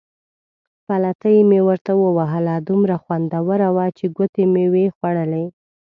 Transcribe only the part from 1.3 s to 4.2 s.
مې ورته ووهله، دومره خوندوره وه چې